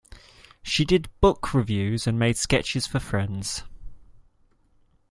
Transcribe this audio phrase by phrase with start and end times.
[0.63, 3.63] She did book reviews and made sketches for friends.